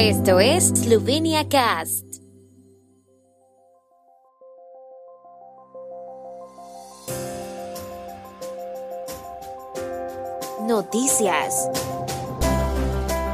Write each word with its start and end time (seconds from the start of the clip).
Esto 0.00 0.38
es 0.38 0.68
Slovenia 0.68 1.48
Cast. 1.48 2.04
Noticias. 10.62 11.68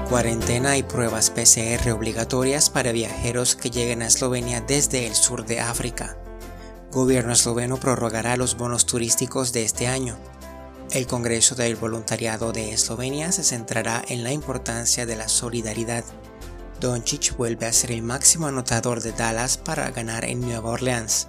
Cuarentena 0.08 0.78
y 0.78 0.82
pruebas 0.82 1.28
PCR 1.28 1.90
obligatorias 1.90 2.70
para 2.70 2.92
viajeros 2.92 3.56
que 3.56 3.68
lleguen 3.68 4.00
a 4.00 4.06
Eslovenia 4.06 4.62
desde 4.62 5.06
el 5.06 5.14
sur 5.14 5.44
de 5.44 5.60
África. 5.60 6.16
Gobierno 6.90 7.34
esloveno 7.34 7.76
prorrogará 7.76 8.38
los 8.38 8.56
bonos 8.56 8.86
turísticos 8.86 9.52
de 9.52 9.64
este 9.64 9.86
año. 9.86 10.16
El 10.92 11.06
Congreso 11.06 11.56
del 11.56 11.76
Voluntariado 11.76 12.52
de 12.52 12.72
Eslovenia 12.72 13.32
se 13.32 13.44
centrará 13.44 14.02
en 14.08 14.24
la 14.24 14.32
importancia 14.32 15.04
de 15.04 15.16
la 15.16 15.28
solidaridad. 15.28 16.04
Doncic 16.84 17.34
vuelve 17.38 17.64
a 17.64 17.72
ser 17.72 17.92
el 17.92 18.02
máximo 18.02 18.46
anotador 18.46 19.00
de 19.00 19.12
Dallas 19.12 19.56
para 19.56 19.90
ganar 19.90 20.26
en 20.26 20.42
Nueva 20.42 20.68
Orleans. 20.68 21.28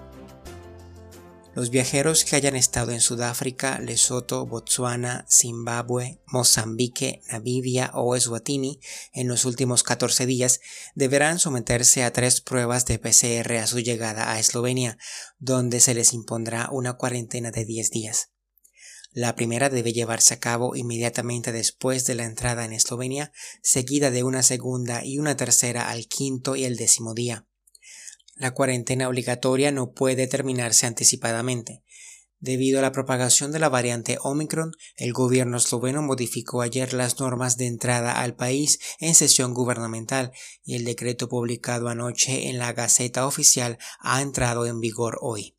Los 1.53 1.69
viajeros 1.69 2.25
que 2.25 2.35
hayan 2.35 2.57
estado 2.57 2.91
en 2.91 2.99
Sudáfrica, 2.99 3.79
Lesoto, 3.79 4.45
Botsuana, 4.45 5.25
Zimbabue, 5.31 6.19
Mozambique, 6.25 7.21
Namibia 7.31 7.91
o 7.93 8.17
Eswatini 8.17 8.81
en 9.13 9.29
los 9.29 9.45
últimos 9.45 9.83
14 9.83 10.25
días 10.25 10.59
deberán 10.93 11.39
someterse 11.39 12.03
a 12.03 12.11
tres 12.11 12.41
pruebas 12.41 12.85
de 12.85 12.99
PCR 12.99 13.53
a 13.53 13.67
su 13.67 13.79
llegada 13.79 14.33
a 14.33 14.39
Eslovenia, 14.39 14.97
donde 15.39 15.79
se 15.79 15.93
les 15.93 16.11
impondrá 16.11 16.67
una 16.69 16.97
cuarentena 16.97 17.51
de 17.51 17.63
10 17.63 17.91
días. 17.91 18.34
La 19.15 19.33
primera 19.33 19.69
debe 19.69 19.93
llevarse 19.93 20.33
a 20.33 20.41
cabo 20.41 20.75
inmediatamente 20.75 21.53
después 21.53 22.05
de 22.05 22.15
la 22.15 22.25
entrada 22.25 22.65
en 22.65 22.73
Eslovenia, 22.73 23.31
seguida 23.61 24.11
de 24.11 24.23
una 24.25 24.43
segunda 24.43 25.05
y 25.05 25.19
una 25.19 25.37
tercera 25.37 25.89
al 25.89 26.07
quinto 26.07 26.57
y 26.57 26.65
el 26.65 26.75
décimo 26.75 27.13
día. 27.13 27.47
La 28.35 28.51
cuarentena 28.51 29.07
obligatoria 29.07 29.71
no 29.71 29.93
puede 29.93 30.27
terminarse 30.27 30.85
anticipadamente. 30.85 31.81
Debido 32.41 32.79
a 32.79 32.81
la 32.81 32.91
propagación 32.91 33.53
de 33.53 33.59
la 33.59 33.69
variante 33.69 34.17
Omicron, 34.21 34.73
el 34.97 35.13
gobierno 35.13 35.55
esloveno 35.55 36.01
modificó 36.01 36.61
ayer 36.61 36.93
las 36.93 37.17
normas 37.21 37.55
de 37.55 37.67
entrada 37.67 38.19
al 38.19 38.35
país 38.35 38.79
en 38.99 39.15
sesión 39.15 39.53
gubernamental 39.53 40.33
y 40.65 40.75
el 40.75 40.83
decreto 40.83 41.29
publicado 41.29 41.87
anoche 41.87 42.49
en 42.49 42.57
la 42.57 42.73
Gaceta 42.73 43.25
Oficial 43.25 43.77
ha 43.99 44.21
entrado 44.21 44.65
en 44.65 44.81
vigor 44.81 45.19
hoy. 45.21 45.54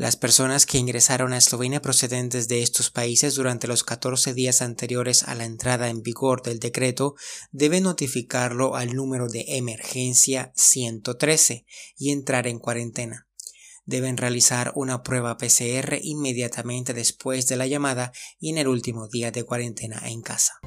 Las 0.00 0.16
personas 0.16 0.64
que 0.64 0.78
ingresaron 0.78 1.34
a 1.34 1.36
Eslovenia 1.36 1.82
procedentes 1.82 2.48
de 2.48 2.62
estos 2.62 2.90
países 2.90 3.34
durante 3.34 3.68
los 3.68 3.84
14 3.84 4.32
días 4.32 4.62
anteriores 4.62 5.24
a 5.24 5.34
la 5.34 5.44
entrada 5.44 5.90
en 5.90 6.02
vigor 6.02 6.42
del 6.42 6.58
decreto 6.58 7.16
deben 7.52 7.82
notificarlo 7.82 8.76
al 8.76 8.94
número 8.94 9.28
de 9.28 9.44
emergencia 9.58 10.54
113 10.56 11.66
y 11.98 12.12
entrar 12.12 12.46
en 12.46 12.58
cuarentena. 12.58 13.28
Deben 13.84 14.16
realizar 14.16 14.72
una 14.74 15.02
prueba 15.02 15.36
PCR 15.36 15.98
inmediatamente 16.00 16.94
después 16.94 17.46
de 17.46 17.56
la 17.56 17.66
llamada 17.66 18.10
y 18.38 18.48
en 18.48 18.56
el 18.56 18.68
último 18.68 19.06
día 19.06 19.30
de 19.30 19.44
cuarentena 19.44 20.00
en 20.06 20.22
casa. 20.22 20.60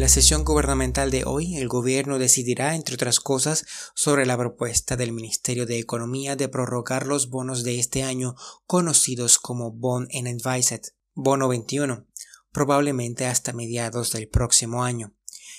En 0.00 0.04
la 0.04 0.08
sesión 0.08 0.44
gubernamental 0.44 1.10
de 1.10 1.24
hoy, 1.26 1.58
el 1.58 1.68
gobierno 1.68 2.18
decidirá, 2.18 2.74
entre 2.74 2.94
otras 2.94 3.20
cosas, 3.20 3.66
sobre 3.94 4.24
la 4.24 4.38
propuesta 4.38 4.96
del 4.96 5.12
Ministerio 5.12 5.66
de 5.66 5.78
Economía 5.78 6.36
de 6.36 6.48
prorrogar 6.48 7.06
los 7.06 7.28
bonos 7.28 7.64
de 7.64 7.78
este 7.78 8.02
año 8.02 8.34
conocidos 8.66 9.38
como 9.38 9.72
Bond 9.72 10.08
and 10.14 10.26
Advised, 10.26 10.94
bono 11.12 11.48
21, 11.48 12.06
probablemente 12.50 13.26
hasta 13.26 13.52
mediados 13.52 14.10
del 14.12 14.26
próximo 14.26 14.84
año. 14.84 15.14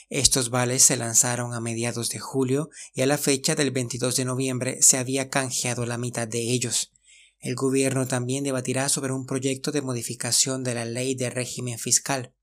Estos 0.10 0.50
vales 0.50 0.82
se 0.82 0.98
lanzaron 0.98 1.54
a 1.54 1.62
mediados 1.62 2.10
de 2.10 2.18
julio 2.18 2.72
y 2.96 3.04
a 3.04 3.06
la 3.06 3.20
fecha 3.20 3.54
del 3.54 3.70
22 3.70 4.16
de 4.16 4.26
noviembre 4.26 4.82
se 4.82 4.98
había 4.98 5.30
canjeado 5.30 5.86
la 5.86 6.00
mitad 6.00 6.28
de 6.28 6.52
ellos. 6.52 6.94
El 7.42 7.54
gobierno 7.54 8.08
también 8.08 8.44
debatirá 8.44 8.90
sobre 8.90 9.14
un 9.14 9.28
proyecto 9.28 9.72
de 9.72 9.84
modificación 9.84 10.64
de 10.64 10.74
la 10.74 10.86
ley 10.86 11.14
de 11.14 11.30
régimen 11.30 11.78
fiscal 11.78 12.34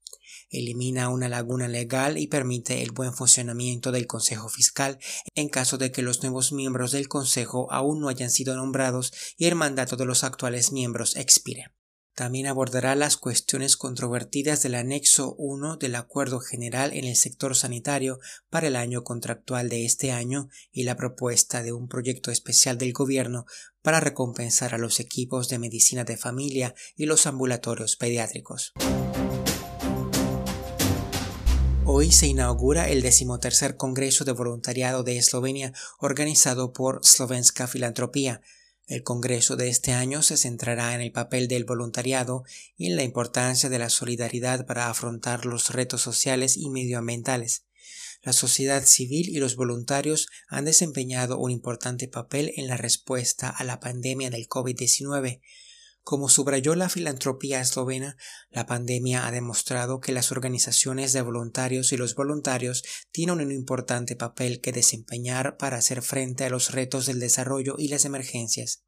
elimina 0.51 1.09
una 1.09 1.29
laguna 1.29 1.69
legal 1.69 2.19
y 2.19 2.27
permite 2.27 2.83
el 2.83 2.93
buen 2.93 3.13
funcionamiento 3.13 3.93
del 3.93 4.07
Consejo 4.07 4.49
Fiscal 4.49 4.99
en 5.35 5.49
caso 5.49 5.79
de 5.79 5.91
que 5.93 6.03
los 6.03 6.23
nuevos 6.23 6.53
miembros 6.53 6.93
del 6.93 7.09
Consejo 7.09 7.71
aún 7.73 8.01
no 8.01 8.09
hayan 8.09 8.31
sido 8.31 8.57
nombrados 8.57 9.13
y 9.37 9.47
el 9.47 9.55
mandato 9.55 9.97
de 9.97 10.07
los 10.07 10.25
actuales 10.25 10.73
miembros 10.73 11.17
expire. 11.17 11.73
También 12.19 12.49
abordará 12.49 12.97
las 12.97 13.17
cuestiones 13.17 13.77
controvertidas 13.77 14.61
del 14.65 14.75
anexo 14.75 15.37
1 15.39 15.77
del 15.77 15.95
Acuerdo 15.95 16.41
General 16.41 16.93
en 16.93 17.05
el 17.05 17.15
sector 17.15 17.55
sanitario 17.55 18.19
para 18.51 18.67
el 18.67 18.75
año 18.75 19.05
contractual 19.05 19.69
de 19.69 19.85
este 19.85 20.11
año 20.11 20.49
y 20.73 20.83
la 20.83 20.97
propuesta 20.97 21.63
de 21.63 21.73
un 21.73 21.87
proyecto 21.87 22.33
especial 22.33 22.77
del 22.77 22.93
Gobierno 22.93 23.47
para 23.83 24.01
recompensar 24.01 24.75
a 24.75 24.79
los 24.79 24.99
equipos 24.99 25.49
de 25.49 25.61
medicina 25.61 26.03
de 26.03 26.17
familia 26.17 26.75
y 26.97 27.07
los 27.07 27.25
ambulatorios 27.29 27.95
pediátricos. 27.95 28.73
Hoy 31.91 32.13
se 32.13 32.27
inaugura 32.27 32.91
el 32.91 33.01
decimotercer 33.01 33.79
Congreso 33.79 34.27
de 34.27 34.33
Voluntariado 34.33 35.05
de 35.05 35.17
Eslovenia 35.17 35.73
organizado 35.99 36.75
por 36.75 37.01
Slovenska 37.03 37.67
Filantropía. 37.67 38.43
El 38.87 39.03
Congreso 39.03 39.57
de 39.57 39.71
este 39.71 39.93
año 39.93 40.21
se 40.21 40.37
centrará 40.37 40.95
en 40.95 41.01
el 41.01 41.13
papel 41.13 41.49
del 41.49 41.65
voluntariado 41.65 42.45
y 42.77 42.89
en 42.89 42.97
la 42.97 43.05
importancia 43.05 43.71
de 43.71 43.79
la 43.79 43.89
solidaridad 43.89 44.67
para 44.67 44.91
afrontar 44.91 45.47
los 45.47 45.71
retos 45.71 46.03
sociales 46.03 46.59
y 46.59 46.69
medioambientales. 46.69 47.65
La 48.23 48.35
sociedad 48.35 48.85
civil 48.85 49.31
y 49.31 49.39
los 49.39 49.57
voluntarios 49.57 50.29
han 50.47 50.67
desempeñado 50.67 51.39
un 51.39 51.51
importante 51.51 52.07
papel 52.07 52.53
en 52.59 52.67
la 52.67 52.77
respuesta 52.77 53.49
a 53.49 53.65
la 53.65 53.81
pandemia 53.81 54.29
del 54.29 54.47
COVID-19. 54.47 55.41
Como 56.09 56.31
subrayó 56.31 56.75
la 56.75 56.89
filantropía 56.89 57.61
eslovena, 57.61 58.17
la 58.49 58.65
pandemia 58.65 59.27
ha 59.27 59.31
demostrado 59.31 60.01
que 60.01 60.13
las 60.13 60.33
organizaciones 60.33 61.13
de 61.13 61.21
voluntarios 61.21 61.93
y 61.93 61.99
los 61.99 62.15
voluntarios 62.15 62.83
tienen 63.11 63.43
un 63.43 63.53
importante 63.53 64.17
papel 64.17 64.63
que 64.63 64.73
desempeñar 64.73 65.59
para 65.59 65.77
hacer 65.77 66.01
frente 66.01 66.47
a 66.47 66.49
los 66.49 66.71
retos 66.71 67.05
del 67.05 67.21
desarrollo 67.21 67.75
y 67.77 67.89
las 67.89 68.07
emergencias. 68.07 68.85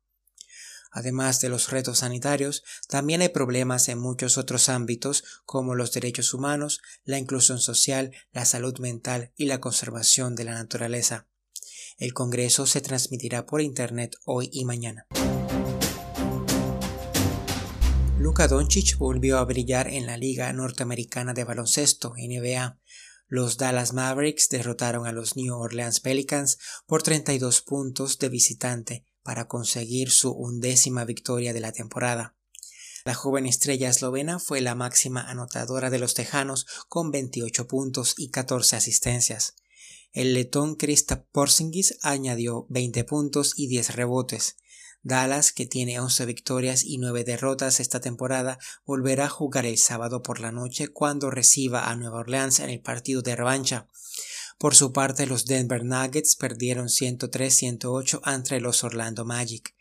Además 0.92 1.40
de 1.42 1.50
los 1.50 1.70
retos 1.70 1.98
sanitarios, 1.98 2.62
también 2.88 3.20
hay 3.20 3.28
problemas 3.28 3.90
en 3.90 3.98
muchos 3.98 4.38
otros 4.38 4.70
ámbitos 4.70 5.22
como 5.44 5.74
los 5.74 5.92
derechos 5.92 6.32
humanos, 6.32 6.80
la 7.04 7.18
inclusión 7.18 7.58
social, 7.58 8.12
la 8.32 8.46
salud 8.46 8.78
mental 8.78 9.34
y 9.36 9.44
la 9.44 9.60
conservación 9.60 10.36
de 10.36 10.44
la 10.44 10.54
naturaleza. 10.54 11.28
El 11.98 12.14
Congreso 12.14 12.64
se 12.64 12.80
transmitirá 12.80 13.44
por 13.44 13.60
Internet 13.60 14.16
hoy 14.24 14.48
y 14.54 14.64
mañana. 14.64 15.06
Luka 18.30 18.46
Doncic 18.46 18.96
volvió 18.96 19.38
a 19.38 19.44
brillar 19.44 19.88
en 19.88 20.06
la 20.06 20.16
Liga 20.16 20.52
Norteamericana 20.52 21.34
de 21.34 21.42
Baloncesto, 21.42 22.14
NBA. 22.16 22.78
Los 23.26 23.56
Dallas 23.56 23.92
Mavericks 23.92 24.48
derrotaron 24.48 25.04
a 25.04 25.10
los 25.10 25.34
New 25.34 25.52
Orleans 25.52 25.98
Pelicans 25.98 26.58
por 26.86 27.02
32 27.02 27.60
puntos 27.62 28.20
de 28.20 28.28
visitante 28.28 29.04
para 29.24 29.48
conseguir 29.48 30.12
su 30.12 30.30
undécima 30.30 31.04
victoria 31.04 31.52
de 31.52 31.58
la 31.58 31.72
temporada. 31.72 32.36
La 33.04 33.14
joven 33.14 33.46
estrella 33.46 33.90
eslovena 33.90 34.38
fue 34.38 34.60
la 34.60 34.76
máxima 34.76 35.28
anotadora 35.28 35.90
de 35.90 35.98
los 35.98 36.14
Tejanos 36.14 36.68
con 36.88 37.10
28 37.10 37.66
puntos 37.66 38.14
y 38.16 38.30
14 38.30 38.76
asistencias. 38.76 39.56
El 40.12 40.34
letón 40.34 40.76
Krista 40.76 41.24
Porzingis 41.32 41.98
añadió 42.02 42.64
20 42.68 43.02
puntos 43.02 43.54
y 43.56 43.66
10 43.66 43.96
rebotes. 43.96 44.56
Dallas, 45.02 45.52
que 45.52 45.66
tiene 45.66 46.00
11 46.00 46.26
victorias 46.26 46.84
y 46.84 46.98
9 46.98 47.24
derrotas 47.24 47.80
esta 47.80 48.00
temporada, 48.00 48.58
volverá 48.84 49.26
a 49.26 49.30
jugar 49.30 49.66
el 49.66 49.78
sábado 49.78 50.22
por 50.22 50.40
la 50.40 50.52
noche 50.52 50.88
cuando 50.88 51.30
reciba 51.30 51.90
a 51.90 51.96
Nueva 51.96 52.20
Orleans 52.20 52.60
en 52.60 52.70
el 52.70 52.80
partido 52.80 53.22
de 53.22 53.36
revancha. 53.36 53.88
Por 54.58 54.74
su 54.74 54.92
parte, 54.92 55.26
los 55.26 55.46
Denver 55.46 55.84
Nuggets 55.84 56.36
perdieron 56.36 56.88
103-108 56.88 58.20
ante 58.24 58.60
los 58.60 58.84
Orlando 58.84 59.24
Magic. 59.24 59.74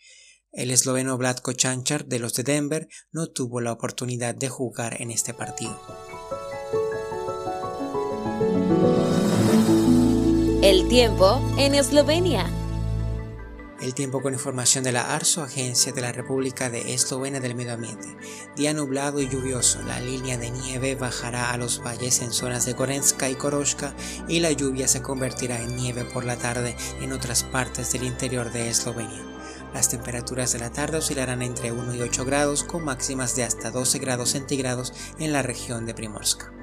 El 0.52 0.72
esloveno 0.72 1.18
Vlatko 1.18 1.54
Chanchar 1.54 2.06
de 2.06 2.20
los 2.20 2.34
de 2.34 2.44
Denver 2.44 2.88
no 3.12 3.28
tuvo 3.28 3.62
la 3.62 3.72
oportunidad 3.72 4.34
de 4.34 4.50
jugar 4.50 5.02
en 5.02 5.12
este 5.12 5.34
partido. 5.34 5.80
El 10.64 10.88
tiempo 10.88 11.42
en 11.58 11.76
Eslovenia. 11.76 12.59
El 13.82 13.94
tiempo 13.94 14.22
con 14.22 14.34
información 14.34 14.84
de 14.84 14.92
la 14.92 15.16
ARSO, 15.16 15.42
Agencia 15.42 15.94
de 15.94 16.02
la 16.02 16.12
República 16.12 16.70
de 16.70 16.94
Eslovenia 16.94 17.40
del 17.40 17.56
Medio 17.56 17.74
Ambiente. 17.74 18.14
Día 18.58 18.74
nublado 18.74 19.22
y 19.22 19.30
lluvioso. 19.30 19.82
La 19.84 20.02
línea 20.02 20.38
de 20.38 20.52
nieve 20.52 20.96
bajará 20.96 21.52
a 21.52 21.58
los 21.58 21.82
valles 21.82 22.22
en 22.22 22.34
zonas 22.34 22.66
de 22.66 22.74
Gorenska 22.74 23.30
y 23.30 23.36
Koroshka 23.36 23.96
y 24.28 24.42
la 24.42 24.52
lluvia 24.52 24.90
se 24.90 25.02
convertirá 25.02 25.62
en 25.62 25.78
nieve 25.78 26.04
por 26.04 26.26
la 26.26 26.36
tarde 26.36 26.76
en 27.00 27.14
otras 27.14 27.44
partes 27.44 27.94
del 27.94 28.04
interior 28.04 28.52
de 28.52 28.68
Eslovenia. 28.68 29.24
Las 29.74 29.88
temperaturas 29.88 30.52
de 30.52 30.60
la 30.60 30.72
tarde 30.72 30.98
oscilarán 30.98 31.42
entre 31.42 31.72
1 31.72 31.96
y 31.96 32.02
8 32.02 32.26
grados 32.26 32.66
con 32.66 32.84
máximas 32.84 33.38
de 33.38 33.46
hasta 33.46 33.72
12 33.72 33.98
grados 34.00 34.32
centígrados 34.32 34.92
en 35.20 35.32
la 35.32 35.42
región 35.42 35.86
de 35.86 35.94
Primorska. 35.94 36.59